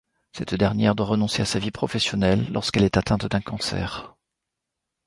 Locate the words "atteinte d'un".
2.97-3.39